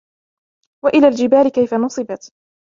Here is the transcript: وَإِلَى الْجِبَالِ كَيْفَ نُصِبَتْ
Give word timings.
وَإِلَى 0.85 1.07
الْجِبَالِ 1.07 1.49
كَيْفَ 1.49 1.73
نُصِبَتْ 1.73 2.31